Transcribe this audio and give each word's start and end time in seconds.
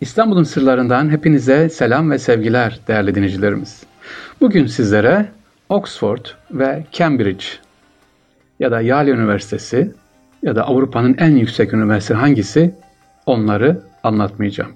İstanbul'un 0.00 0.44
sırlarından 0.44 1.10
hepinize 1.10 1.68
selam 1.68 2.10
ve 2.10 2.18
sevgiler 2.18 2.80
değerli 2.88 3.14
dinleyicilerimiz. 3.14 3.82
Bugün 4.40 4.66
sizlere 4.66 5.26
Oxford 5.68 6.26
ve 6.50 6.84
Cambridge 6.92 7.44
ya 8.60 8.70
da 8.70 8.80
Yale 8.80 9.10
Üniversitesi 9.10 9.92
ya 10.42 10.56
da 10.56 10.66
Avrupa'nın 10.66 11.16
en 11.18 11.36
yüksek 11.36 11.74
üniversitesi 11.74 12.14
hangisi 12.20 12.74
onları 13.26 13.80
anlatmayacağım. 14.02 14.72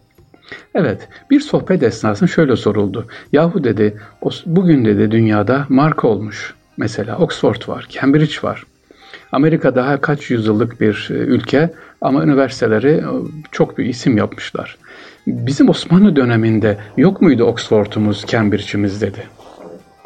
Evet, 0.75 1.09
bir 1.31 1.41
sohbet 1.41 1.83
esnasında 1.83 2.29
şöyle 2.31 2.57
soruldu. 2.57 3.07
Yahu 3.33 3.65
dedi, 3.65 4.01
bugün 4.47 4.85
dedi 4.85 5.11
dünyada 5.11 5.67
marka 5.69 6.09
olmuş. 6.09 6.55
Mesela 6.77 7.19
Oxford 7.19 7.69
var, 7.69 7.87
Cambridge 7.91 8.35
var. 8.43 8.65
Amerika 9.33 9.75
daha 9.75 10.01
kaç 10.01 10.31
yüzyıllık 10.31 10.81
bir 10.81 11.09
e, 11.11 11.15
ülke 11.15 11.71
ama 12.01 12.25
üniversiteleri 12.25 12.91
e, 12.91 13.05
çok 13.53 13.79
bir 13.79 13.85
isim 13.85 14.17
yapmışlar. 14.17 14.77
Bizim 15.27 15.69
Osmanlı 15.69 16.17
döneminde 16.17 16.79
yok 16.97 17.23
muydu 17.23 17.45
Oxford'umuz, 17.45 18.25
Cambridge'imiz 18.27 19.03
dedi. 19.03 19.23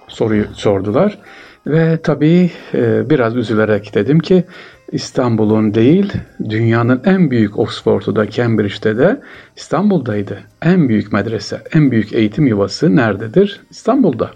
Soruyu 0.09 0.45
sordular. 0.55 1.19
Ve 1.67 1.99
tabii 2.03 2.51
e, 2.75 3.11
biraz 3.11 3.37
üzülerek 3.37 3.95
dedim 3.95 4.19
ki 4.19 4.45
İstanbul'un 4.93 5.75
değil, 5.75 6.13
dünyanın 6.49 7.03
en 7.05 7.31
büyük 7.31 7.59
Oxford'u 7.59 8.17
da 8.17 8.31
Cambridge'de 8.31 8.99
de 8.99 9.21
İstanbul'daydı. 9.57 10.39
En 10.63 10.89
büyük 10.89 11.13
medrese, 11.13 11.63
en 11.75 11.91
büyük 11.91 12.13
eğitim 12.13 12.47
yuvası 12.47 12.97
nerededir? 12.97 13.61
İstanbul'da. 13.71 14.31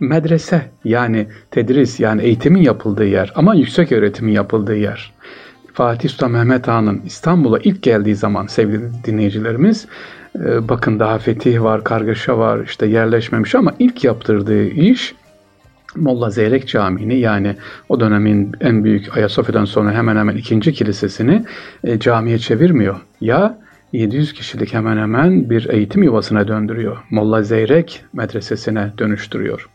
Medrese 0.00 0.62
yani 0.84 1.26
tedris 1.50 2.00
yani 2.00 2.22
eğitimin 2.22 2.62
yapıldığı 2.62 3.06
yer 3.06 3.32
ama 3.34 3.54
yüksek 3.54 3.92
öğretimin 3.92 4.32
yapıldığı 4.32 4.76
yer. 4.76 5.12
Fatih 5.72 6.08
Sultan 6.08 6.30
Mehmet 6.30 6.68
Han'ın 6.68 7.02
İstanbul'a 7.06 7.58
ilk 7.58 7.82
geldiği 7.82 8.14
zaman 8.14 8.46
sevgili 8.46 8.82
dinleyicilerimiz 9.04 9.86
e, 10.34 10.68
bakın 10.68 11.00
daha 11.00 11.18
fetih 11.18 11.62
var, 11.62 11.84
kargaşa 11.84 12.38
var, 12.38 12.60
işte 12.64 12.86
yerleşmemiş 12.86 13.54
ama 13.54 13.74
ilk 13.78 14.04
yaptırdığı 14.04 14.64
iş 14.64 15.14
Molla 15.96 16.30
Zeyrek 16.30 16.68
Camii'ni 16.68 17.18
yani 17.18 17.56
o 17.88 18.00
dönemin 18.00 18.52
en 18.60 18.84
büyük 18.84 19.16
Ayasofya'dan 19.16 19.64
sonra 19.64 19.92
hemen 19.92 20.16
hemen 20.16 20.36
ikinci 20.36 20.72
kilisesini 20.72 21.44
e, 21.84 21.98
camiye 21.98 22.38
çevirmiyor. 22.38 23.00
Ya 23.20 23.58
700 23.92 24.32
kişilik 24.32 24.74
hemen 24.74 24.96
hemen 24.96 25.50
bir 25.50 25.68
eğitim 25.68 26.02
yuvasına 26.02 26.48
döndürüyor. 26.48 26.96
Molla 27.10 27.42
Zeyrek 27.42 28.04
medresesine 28.12 28.92
dönüştürüyor. 28.98 29.68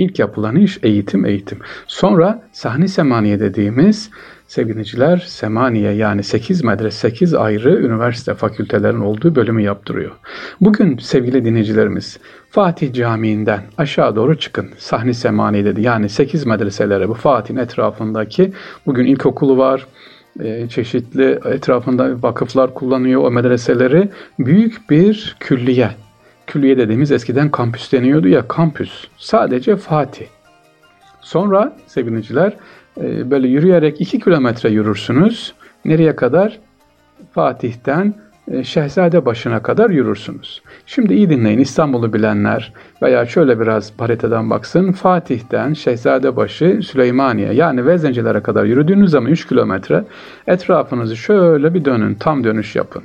İlk 0.00 0.18
yapılan 0.18 0.56
iş 0.56 0.78
eğitim 0.82 1.24
eğitim. 1.24 1.58
Sonra 1.86 2.42
sahni 2.52 2.88
semaniye 2.88 3.40
dediğimiz 3.40 4.10
sevgiliciler 4.46 5.16
semaniye 5.16 5.92
yani 5.92 6.22
8 6.22 6.64
medrese 6.64 6.98
8 6.98 7.34
ayrı 7.34 7.80
üniversite 7.80 8.34
fakültelerin 8.34 9.00
olduğu 9.00 9.34
bölümü 9.34 9.62
yaptırıyor. 9.62 10.10
Bugün 10.60 10.98
sevgili 10.98 11.44
dinleyicilerimiz 11.44 12.18
Fatih 12.50 12.92
Camii'nden 12.92 13.62
aşağı 13.78 14.16
doğru 14.16 14.38
çıkın. 14.38 14.70
Sahni 14.78 15.14
semaniye 15.14 15.64
dedi. 15.64 15.82
Yani 15.82 16.08
8 16.08 16.46
medreselere 16.46 17.08
bu 17.08 17.14
Fatih'in 17.14 17.58
etrafındaki 17.58 18.52
bugün 18.86 19.06
ilkokulu 19.06 19.58
var, 19.58 19.86
e, 20.40 20.68
çeşitli 20.68 21.40
etrafında 21.44 22.22
vakıflar 22.22 22.74
kullanıyor 22.74 23.24
o 23.24 23.30
medreseleri. 23.30 24.08
Büyük 24.38 24.90
bir 24.90 25.36
külliye 25.40 25.90
külliye 26.50 26.78
dediğimiz 26.78 27.12
eskiden 27.12 27.50
kampüs 27.50 27.92
deniyordu 27.92 28.28
ya 28.28 28.48
kampüs. 28.48 29.08
Sadece 29.16 29.76
Fatih. 29.76 30.26
Sonra 31.20 31.76
sevgiliciler 31.86 32.56
e, 33.00 33.30
böyle 33.30 33.48
yürüyerek 33.48 34.00
2 34.00 34.20
kilometre 34.20 34.70
yürürsünüz. 34.70 35.54
Nereye 35.84 36.16
kadar? 36.16 36.58
Fatih'ten 37.32 38.14
e, 38.50 38.64
Şehzade 38.64 39.26
başına 39.26 39.62
kadar 39.62 39.90
yürürsünüz. 39.90 40.62
Şimdi 40.86 41.14
iyi 41.14 41.30
dinleyin 41.30 41.58
İstanbul'u 41.58 42.12
bilenler 42.12 42.72
veya 43.02 43.26
şöyle 43.26 43.60
biraz 43.60 43.92
haritadan 43.98 44.50
baksın. 44.50 44.92
Fatih'ten 44.92 45.72
Şehzadebaşı 45.72 46.80
Süleymaniye 46.82 47.52
yani 47.52 47.86
Vezencilere 47.86 48.40
kadar 48.42 48.64
yürüdüğünüz 48.64 49.10
zaman 49.10 49.30
3 49.32 49.48
kilometre 49.48 50.04
etrafınızı 50.46 51.16
şöyle 51.16 51.74
bir 51.74 51.84
dönün 51.84 52.14
tam 52.14 52.44
dönüş 52.44 52.76
yapın. 52.76 53.02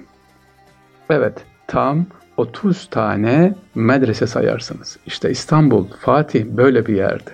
Evet 1.09 1.45
tam 1.67 2.05
30 2.37 2.85
tane 2.89 3.55
medrese 3.75 4.27
sayarsınız. 4.27 4.97
İşte 5.05 5.31
İstanbul, 5.31 5.87
Fatih 5.99 6.45
böyle 6.45 6.85
bir 6.85 6.95
yerdi. 6.95 7.31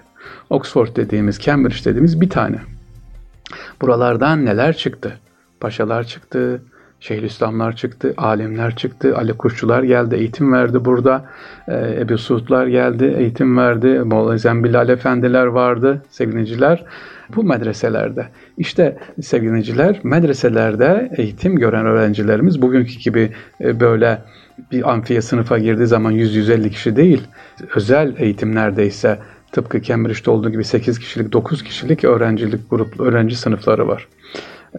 Oxford 0.50 0.96
dediğimiz, 0.96 1.40
Cambridge 1.40 1.86
dediğimiz 1.86 2.22
bir 2.22 2.30
tane. 2.30 2.58
Buralardan 3.82 4.46
neler 4.46 4.78
çıktı? 4.78 5.20
Paşalar 5.60 6.04
çıktı, 6.04 6.62
Şeyhülislamlar 7.02 7.76
çıktı, 7.76 8.14
alimler 8.18 8.76
çıktı, 8.76 9.18
Ali 9.18 9.34
Kuşçular 9.34 9.84
geldi, 9.84 10.16
eğitim 10.16 10.54
verdi 10.54 10.86
burada. 10.86 11.26
Ee, 11.68 11.98
Ebu 12.00 12.18
Suudlar 12.18 12.68
geldi, 12.68 13.16
eğitim 13.18 13.58
verdi. 13.58 14.00
Molla 14.00 14.38
Zembilal 14.38 14.90
Efendiler 14.90 15.46
vardı, 15.46 16.02
sevgiliciler. 16.10 16.84
Bu 17.36 17.44
medreselerde. 17.44 18.28
İşte 18.58 18.98
sevgiliciler, 19.22 20.00
medreselerde 20.04 21.12
eğitim 21.18 21.56
gören 21.56 21.86
öğrencilerimiz 21.86 22.62
bugünkü 22.62 23.00
gibi 23.00 23.32
e, 23.62 23.80
böyle 23.80 24.22
bir 24.72 24.92
amfiye 24.92 25.22
sınıfa 25.22 25.58
girdiği 25.58 25.88
zaman 25.88 26.14
100-150 26.14 26.70
kişi 26.70 26.96
değil, 26.96 27.28
özel 27.76 28.14
eğitim 28.18 28.56
neredeyse 28.56 29.20
tıpkı 29.52 29.82
Cambridge'de 29.82 30.32
olduğu 30.32 30.50
gibi 30.50 30.64
8 30.64 31.00
kişilik, 31.00 31.34
9 31.34 31.64
kişilik 31.64 32.04
öğrencilik 32.04 32.70
grup, 32.70 33.00
öğrenci 33.00 33.36
sınıfları 33.36 33.88
var. 33.88 34.08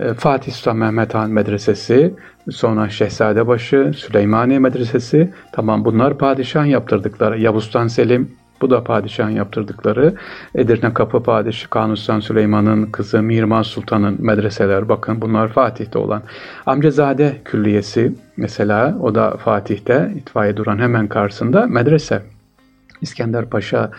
Ee, 0.01 0.15
Fatih 0.15 0.53
Sultan 0.53 0.77
Mehmet 0.77 1.15
Han 1.15 1.31
Medresesi, 1.31 2.15
sonra 2.51 2.89
Şehzadebaşı, 2.89 3.93
Süleymaniye 3.97 4.59
Medresesi, 4.59 5.33
tamam 5.53 5.85
bunlar 5.85 6.19
padişah 6.19 6.67
yaptırdıkları. 6.67 7.41
Yavuz 7.41 7.65
Sultan 7.65 7.89
Selim, 7.89 8.31
bu 8.63 8.71
da 8.71 8.85
padişahın 8.85 9.31
yaptırdıkları. 9.31 10.15
Edirne 10.55 10.95
Kapı 10.95 11.23
Padişahı 11.23 11.71
Kanuni 11.71 12.23
Süleyman'ın 12.23 12.87
kızı 12.87 13.23
Mirman 13.23 13.63
Sultan'ın 13.63 14.17
medreseler. 14.19 14.89
Bakın 14.89 15.21
bunlar 15.21 15.49
Fatih'te 15.49 15.99
olan. 15.99 16.23
Amcazade 16.67 17.37
Külliyesi 17.45 18.13
mesela 18.37 18.99
o 19.01 19.15
da 19.15 19.37
Fatih'te 19.37 20.13
itfaiye 20.17 20.57
duran 20.57 20.79
hemen 20.79 21.09
karşısında 21.09 21.67
medrese. 21.67 22.23
İskender 23.01 23.51
Paşa 23.51 23.91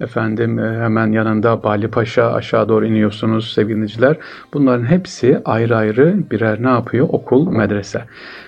efendim 0.00 0.58
e, 0.58 0.80
hemen 0.80 1.12
yanında 1.12 1.62
Bali 1.62 1.88
Paşa 1.88 2.32
aşağı 2.32 2.68
doğru 2.68 2.86
iniyorsunuz 2.86 3.52
sevgiliciler. 3.52 4.16
Bunların 4.54 4.84
hepsi 4.84 5.40
ayrı 5.44 5.76
ayrı 5.76 6.16
birer 6.30 6.62
ne 6.62 6.68
yapıyor? 6.68 7.08
Okul, 7.12 7.48
medrese. 7.48 8.04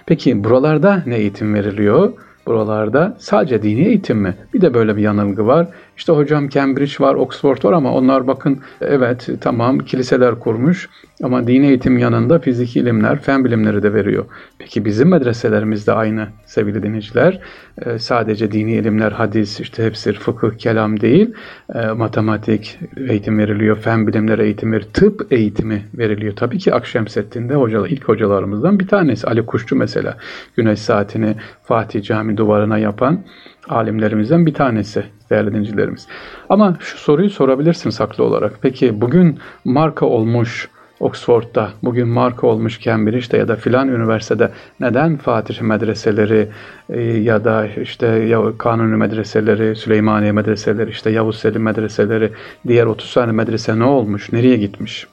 Peki 0.06 0.44
buralarda 0.44 1.02
ne 1.06 1.16
eğitim 1.16 1.54
veriliyor? 1.54 2.12
Buralarda 2.46 3.16
sadece 3.18 3.62
dini 3.62 3.86
eğitim 3.86 4.18
mi? 4.18 4.34
Bir 4.54 4.60
de 4.60 4.74
böyle 4.74 4.96
bir 4.96 5.02
yanılgı 5.02 5.46
var. 5.46 5.66
İşte 5.96 6.12
hocam 6.12 6.48
Cambridge 6.48 6.92
var, 7.00 7.14
Oxford 7.14 7.64
var 7.64 7.72
ama 7.72 7.92
onlar 7.94 8.26
bakın 8.26 8.60
evet 8.80 9.28
tamam 9.40 9.78
kiliseler 9.78 10.40
kurmuş 10.40 10.88
ama 11.22 11.46
dini 11.46 11.66
eğitim 11.66 11.98
yanında 11.98 12.38
fiziki 12.38 12.80
ilimler, 12.80 13.20
fen 13.20 13.44
bilimleri 13.44 13.82
de 13.82 13.94
veriyor. 13.94 14.24
Peki 14.58 14.84
bizim 14.84 15.08
medreselerimizde 15.08 15.92
aynı 15.92 16.28
sevgili 16.46 16.82
dinleyiciler. 16.82 17.40
E, 17.86 17.98
sadece 17.98 18.52
dini 18.52 18.72
ilimler, 18.72 19.12
hadis, 19.12 19.60
işte 19.60 19.84
hepsi 19.84 20.12
fıkıh, 20.12 20.58
kelam 20.58 21.00
değil. 21.00 21.34
E, 21.74 21.86
matematik 21.86 22.78
eğitim 22.96 23.38
veriliyor, 23.38 23.76
fen 23.76 24.06
bilimleri 24.06 24.42
eğitim 24.42 24.72
veriliyor, 24.72 24.92
tıp 24.92 25.32
eğitimi 25.32 25.84
veriliyor. 25.94 26.36
Tabii 26.36 26.58
ki 26.58 26.74
Akşemseddin'de 26.74 27.54
hocalar, 27.54 27.88
ilk 27.88 28.08
hocalarımızdan 28.08 28.78
bir 28.78 28.88
tanesi. 28.88 29.26
Ali 29.26 29.46
Kuşçu 29.46 29.76
mesela 29.76 30.16
güneş 30.56 30.78
saatini 30.78 31.36
Fatih 31.62 32.02
Cami 32.02 32.36
duvarına 32.36 32.78
yapan 32.78 33.24
alimlerimizden 33.68 34.46
bir 34.46 34.54
tanesi 34.54 35.04
değerli 35.30 35.50
dinleyicilerimiz. 35.50 36.06
Ama 36.48 36.76
şu 36.80 36.98
soruyu 36.98 37.30
sorabilirsiniz 37.30 38.00
haklı 38.00 38.24
olarak. 38.24 38.58
Peki 38.62 39.00
bugün 39.00 39.38
marka 39.64 40.06
olmuş 40.06 40.68
Oxford'da, 41.00 41.70
bugün 41.82 42.08
marka 42.08 42.46
olmuş 42.46 42.80
Cambridge'de 42.80 43.36
ya 43.36 43.48
da 43.48 43.56
filan 43.56 43.88
üniversitede 43.88 44.50
neden 44.80 45.16
Fatih 45.16 45.60
medreseleri 45.60 46.48
e, 46.88 47.00
ya 47.00 47.44
da 47.44 47.66
işte 47.66 48.36
Kanuni 48.58 48.96
medreseleri, 48.96 49.76
Süleymaniye 49.76 50.32
medreseleri, 50.32 50.90
işte 50.90 51.10
Yavuz 51.10 51.38
Selim 51.38 51.62
medreseleri, 51.62 52.32
diğer 52.68 52.86
30 52.86 53.14
tane 53.14 53.32
medrese 53.32 53.78
ne 53.78 53.84
olmuş, 53.84 54.32
nereye 54.32 54.56
gitmiş? 54.56 55.06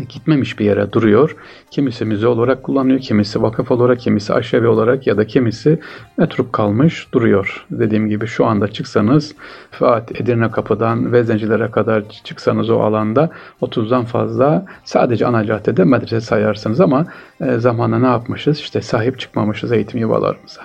E, 0.00 0.04
gitmemiş 0.04 0.58
bir 0.58 0.64
yere 0.64 0.92
duruyor. 0.92 1.36
Kimisi 1.70 2.04
müze 2.04 2.26
olarak 2.26 2.62
kullanıyor, 2.62 3.00
kimisi 3.00 3.42
vakıf 3.42 3.70
olarak, 3.70 4.00
kimisi 4.00 4.34
aşevi 4.34 4.66
olarak 4.66 5.06
ya 5.06 5.16
da 5.16 5.26
kimisi 5.26 5.78
metrup 6.18 6.52
kalmış 6.52 7.12
duruyor. 7.12 7.66
Dediğim 7.70 8.08
gibi 8.08 8.26
şu 8.26 8.46
anda 8.46 8.68
çıksanız 8.68 9.34
Fatih 9.70 10.20
Edirne 10.20 10.50
Kapı'dan 10.50 11.12
Vezencilere 11.12 11.70
kadar 11.70 12.08
çıksanız 12.24 12.70
o 12.70 12.80
alanda 12.80 13.30
30'dan 13.62 14.04
fazla 14.04 14.66
sadece 14.84 15.26
ana 15.26 15.44
caddede 15.44 15.84
medrese 15.84 16.20
sayarsınız 16.20 16.80
ama 16.80 17.06
e, 17.40 17.58
zamanla 17.58 17.98
ne 17.98 18.06
yapmışız? 18.06 18.58
İşte 18.58 18.80
sahip 18.82 19.18
çıkmamışız 19.18 19.72
eğitim 19.72 20.00
yuvalarımıza. 20.00 20.62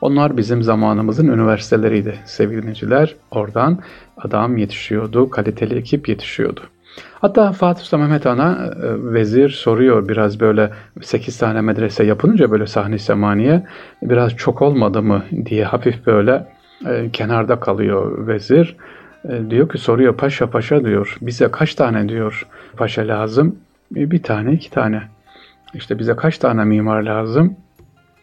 Onlar 0.00 0.36
bizim 0.36 0.62
zamanımızın 0.62 1.28
üniversiteleriydi 1.28 2.14
sevgili 2.24 2.62
dinleyiciler. 2.62 3.16
Oradan 3.30 3.78
adam 4.16 4.56
yetişiyordu, 4.56 5.30
kaliteli 5.30 5.74
ekip 5.74 6.08
yetişiyordu. 6.08 6.60
Hatta 7.20 7.52
Fatih 7.52 7.82
Sultan 7.82 8.00
Mehmet 8.00 8.24
Han'a 8.26 8.66
e, 8.66 9.12
vezir 9.12 9.48
soruyor 9.48 10.08
biraz 10.08 10.40
böyle 10.40 10.70
8 11.02 11.38
tane 11.38 11.60
medrese 11.60 12.04
yapınca 12.04 12.50
böyle 12.50 12.66
sahne 12.66 12.98
semaniye 12.98 13.66
biraz 14.02 14.36
çok 14.36 14.62
olmadı 14.62 15.02
mı 15.02 15.22
diye 15.46 15.64
hafif 15.64 16.06
böyle 16.06 16.46
e, 16.86 17.10
kenarda 17.12 17.60
kalıyor 17.60 18.26
vezir. 18.26 18.76
E, 19.28 19.50
diyor 19.50 19.68
ki 19.68 19.78
soruyor 19.78 20.16
paşa 20.16 20.50
paşa 20.50 20.84
diyor 20.84 21.16
bize 21.20 21.50
kaç 21.50 21.74
tane 21.74 22.08
diyor 22.08 22.46
paşa 22.76 23.08
lazım? 23.08 23.56
Bir 23.90 24.22
tane 24.22 24.52
iki 24.52 24.70
tane. 24.70 25.02
İşte 25.74 25.98
bize 25.98 26.16
kaç 26.16 26.38
tane 26.38 26.64
mimar 26.64 27.02
lazım? 27.02 27.56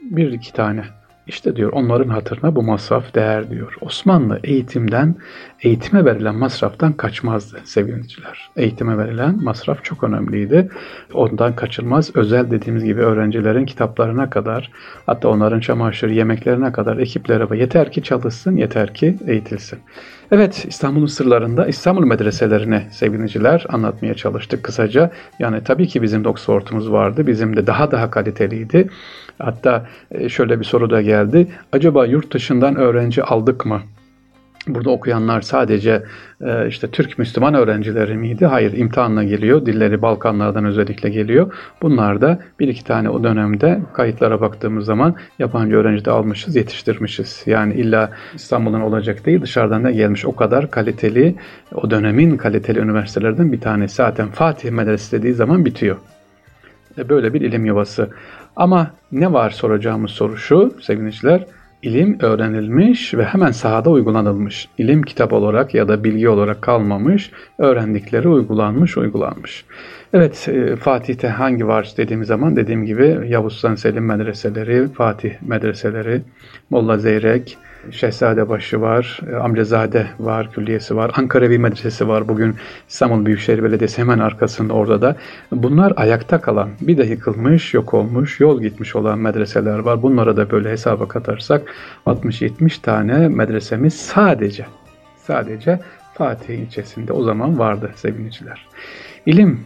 Bir 0.01 0.31
iki 0.31 0.53
tane. 0.53 0.83
İşte 1.27 1.55
diyor 1.55 1.73
onların 1.73 2.09
hatırına 2.09 2.55
bu 2.55 2.63
masraf 2.63 3.15
değer 3.15 3.49
diyor. 3.49 3.75
Osmanlı 3.81 4.39
eğitimden, 4.43 5.15
eğitime 5.61 6.05
verilen 6.05 6.35
masraftan 6.35 6.93
kaçmazdı 6.93 7.59
sevgiliciler. 7.63 8.49
Eğitime 8.55 8.97
verilen 8.97 9.43
masraf 9.43 9.83
çok 9.83 10.03
önemliydi. 10.03 10.69
Ondan 11.13 11.55
kaçılmaz. 11.55 12.15
Özel 12.15 12.51
dediğimiz 12.51 12.83
gibi 12.83 13.01
öğrencilerin 13.01 13.65
kitaplarına 13.65 14.29
kadar, 14.29 14.71
hatta 15.05 15.29
onların 15.29 15.59
çamaşır, 15.59 16.09
yemeklerine 16.09 16.71
kadar 16.71 16.97
ekiplere 16.97 17.57
yeter 17.59 17.91
ki 17.91 18.03
çalışsın, 18.03 18.57
yeter 18.57 18.93
ki 18.93 19.17
eğitilsin. 19.27 19.79
Evet 20.31 20.65
İstanbul'un 20.67 21.05
sırlarında 21.05 21.67
İstanbul 21.67 22.05
medreselerini 22.05 22.81
sevgiliciler 22.91 23.65
anlatmaya 23.69 24.13
çalıştık 24.13 24.63
kısaca. 24.63 25.11
Yani 25.39 25.63
tabii 25.63 25.87
ki 25.87 26.01
bizim 26.01 26.23
de 26.23 26.29
Oxford'umuz 26.29 26.91
vardı. 26.91 27.27
Bizim 27.27 27.55
de 27.55 27.67
daha 27.67 27.91
daha 27.91 28.11
kaliteliydi. 28.11 28.89
Hatta 29.39 29.87
e, 30.11 30.29
şöyle 30.29 30.59
bir 30.59 30.65
soru 30.65 30.89
da 30.89 31.01
geldi. 31.01 31.47
Acaba 31.71 32.05
yurt 32.05 32.33
dışından 32.33 32.75
öğrenci 32.75 33.23
aldık 33.23 33.65
mı? 33.65 33.81
Burada 34.68 34.89
okuyanlar 34.89 35.42
sadece 35.42 36.04
e, 36.42 36.68
işte 36.68 36.88
Türk 36.92 37.19
Müslüman 37.19 37.54
öğrencileri 37.54 38.18
miydi? 38.18 38.45
Hayır, 38.45 38.74
imtihanla 38.77 39.24
geliyor. 39.24 39.65
Dilleri 39.65 40.01
Balkanlardan 40.01 40.65
özellikle 40.65 41.10
geliyor. 41.10 41.54
Bunlar 41.81 42.21
da 42.21 42.39
bir 42.60 42.68
iki 42.68 42.83
tane 42.83 43.10
o 43.10 43.24
dönemde 43.24 43.81
kayıtlara 43.94 44.42
baktığımız 44.42 44.86
zaman 44.86 45.15
yabancı 45.39 45.75
öğrenci 45.75 46.06
de 46.06 46.12
almışız, 46.12 46.56
yetiştirmişiz. 46.56 47.44
Yani 47.45 47.74
illa 47.74 48.12
İstanbul'dan 48.33 48.81
olacak 48.81 49.25
değil, 49.25 49.42
dışarıdan 49.42 49.83
da 49.83 49.92
gelmiş. 49.92 50.25
O 50.25 50.36
kadar 50.36 50.71
kaliteli, 50.71 51.36
o 51.75 51.92
dönemin 51.92 52.38
kaliteli 52.38 52.80
üniversitelerden 52.80 53.51
bir 53.51 53.62
tanesi. 53.62 53.95
Zaten 53.95 54.27
Fatih 54.27 54.71
Medresi 54.71 55.18
dediği 55.18 55.33
zaman 55.33 55.66
bitiyor. 55.66 55.98
E, 56.98 57.09
böyle 57.09 57.33
bir 57.33 57.42
ilim 57.42 57.66
yuvası. 57.66 58.09
Ama 58.56 58.92
ne 59.12 59.33
var 59.33 59.50
soracağımız 59.50 60.12
soru 60.12 60.38
şu 60.38 60.74
sevgiliciler. 60.81 61.45
İlim 61.83 62.18
öğrenilmiş 62.19 63.13
ve 63.13 63.25
hemen 63.25 63.51
sahada 63.51 63.89
uygulanılmış. 63.89 64.68
İlim 64.77 65.03
kitap 65.03 65.33
olarak 65.33 65.74
ya 65.74 65.88
da 65.88 66.03
bilgi 66.03 66.30
olarak 66.30 66.62
kalmamış, 66.62 67.31
öğrendikleri 67.57 68.27
uygulanmış, 68.27 68.97
uygulanmış. 68.97 69.65
Evet, 70.13 70.50
e, 70.50 70.75
Fatih'te 70.75 71.27
hangi 71.27 71.68
var 71.68 71.94
dediğimiz 71.97 72.27
zaman 72.27 72.56
dediğim 72.56 72.85
gibi 72.85 73.19
Yavuz 73.27 73.53
Sultan 73.53 73.75
Selim 73.75 74.06
medreseleri, 74.06 74.88
Fatih 74.88 75.31
medreseleri, 75.41 76.21
Molla 76.69 76.97
Zeyrek, 76.97 77.57
Şehzadebaşı 77.91 78.81
var, 78.81 79.19
e, 79.31 79.35
Amcazade 79.35 80.07
var, 80.19 80.51
külliyesi 80.51 80.95
var, 80.95 81.12
Ankaravi 81.18 81.57
Medresesi 81.57 82.07
var. 82.07 82.27
Bugün 82.27 82.56
İstanbul 82.89 83.25
Büyükşehir 83.25 83.63
Belediyesi 83.63 83.97
hemen 84.01 84.19
arkasında 84.19 84.74
orada 84.74 85.01
da. 85.01 85.15
Bunlar 85.51 85.94
ayakta 85.95 86.41
kalan, 86.41 86.69
bir 86.81 86.97
de 86.97 87.03
yıkılmış, 87.03 87.74
yok 87.74 87.94
olmuş, 87.94 88.39
yol 88.39 88.62
gitmiş 88.62 88.95
olan 88.95 89.19
medreseler 89.19 89.80
var. 89.80 90.01
Bunlara 90.01 90.38
da 90.38 90.51
böyle 90.51 90.71
hesaba 90.71 91.07
katarsak 91.07 91.75
60-70 92.06 92.81
tane 92.81 93.27
medresemiz 93.27 93.94
sadece, 93.94 94.65
sadece 95.18 95.80
Fatih 96.13 96.59
ilçesinde 96.59 97.13
o 97.13 97.24
zaman 97.24 97.59
vardı 97.59 97.91
sevgiliciler. 97.95 98.68
İlim 99.25 99.59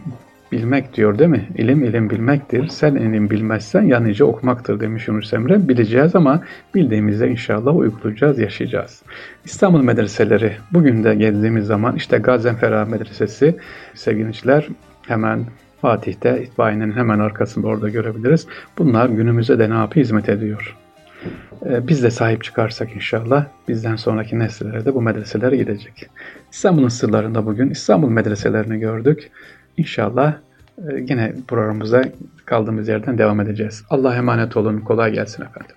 Bilmek 0.52 0.94
diyor 0.94 1.18
değil 1.18 1.30
mi? 1.30 1.48
İlim 1.56 1.84
ilim 1.84 2.10
bilmektir. 2.10 2.68
Sen 2.68 2.94
ilim 2.94 3.30
bilmezsen 3.30 3.82
yanıcı 3.82 4.26
okumaktır 4.26 4.80
demiş 4.80 5.08
Yunus 5.08 5.32
Emre. 5.32 5.68
Bileceğiz 5.68 6.16
ama 6.16 6.42
bildiğimizde 6.74 7.28
inşallah 7.28 7.76
uygulayacağız, 7.76 8.38
yaşayacağız. 8.38 9.02
İstanbul 9.44 9.82
medreseleri 9.82 10.52
bugün 10.72 11.04
de 11.04 11.14
geldiğimiz 11.14 11.66
zaman 11.66 11.96
işte 11.96 12.18
Gazenfera 12.18 12.84
Medresesi 12.84 13.56
sevgiliciler 13.94 14.68
hemen 15.06 15.46
Fatih'te 15.80 16.42
itfaiyenin 16.42 16.92
hemen 16.92 17.18
arkasında 17.18 17.66
orada 17.66 17.88
görebiliriz. 17.88 18.46
Bunlar 18.78 19.08
günümüze 19.08 19.58
de 19.58 19.70
ne 19.70 19.74
yapıyor? 19.74 20.04
Hizmet 20.04 20.28
ediyor. 20.28 20.76
Ee, 21.66 21.88
biz 21.88 22.02
de 22.02 22.10
sahip 22.10 22.44
çıkarsak 22.44 22.94
inşallah 22.94 23.46
bizden 23.68 23.96
sonraki 23.96 24.38
nesillere 24.38 24.84
de 24.84 24.94
bu 24.94 25.02
medreseler 25.02 25.52
gidecek. 25.52 26.06
İstanbul'un 26.52 26.88
sırlarında 26.88 27.46
bugün 27.46 27.70
İstanbul 27.70 28.08
medreselerini 28.08 28.78
gördük. 28.78 29.30
İnşallah 29.78 30.34
e, 30.78 30.82
yine 31.08 31.34
programımıza 31.48 32.02
kaldığımız 32.44 32.88
yerden 32.88 33.18
devam 33.18 33.40
edeceğiz. 33.40 33.84
Allah 33.90 34.16
emanet 34.16 34.56
olun. 34.56 34.80
Kolay 34.80 35.12
gelsin 35.12 35.42
efendim. 35.42 35.76